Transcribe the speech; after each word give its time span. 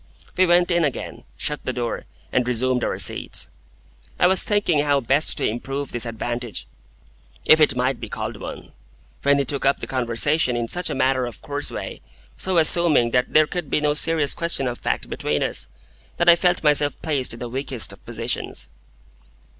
We 0.35 0.47
went 0.47 0.71
in 0.71 0.83
again, 0.83 1.25
shut 1.37 1.63
the 1.63 1.71
door, 1.71 2.05
and 2.31 2.47
resumed 2.47 2.83
our 2.83 2.97
seats. 2.97 3.49
I 4.17 4.25
was 4.25 4.41
thinking 4.41 4.79
how 4.79 4.99
best 4.99 5.37
to 5.37 5.47
improve 5.47 5.91
this 5.91 6.07
advantage, 6.07 6.65
if 7.45 7.61
it 7.61 7.75
might 7.75 7.99
be 7.99 8.09
called 8.09 8.37
one, 8.37 8.71
when 9.21 9.37
he 9.37 9.45
took 9.45 9.63
up 9.63 9.79
the 9.79 9.85
conversation 9.85 10.55
in 10.55 10.67
such 10.67 10.89
a 10.89 10.95
matter 10.95 11.27
of 11.27 11.43
course 11.43 11.69
way, 11.69 12.01
so 12.35 12.57
assuming 12.57 13.11
that 13.11 13.35
there 13.35 13.45
could 13.45 13.69
be 13.69 13.79
no 13.79 13.93
serious 13.93 14.33
question 14.33 14.67
of 14.67 14.79
fact 14.79 15.07
between 15.07 15.43
us, 15.43 15.69
that 16.17 16.27
I 16.27 16.35
felt 16.35 16.63
myself 16.63 16.99
placed 17.03 17.35
in 17.35 17.39
the 17.39 17.47
weakest 17.47 17.93
of 17.93 18.03
positions. 18.03 18.69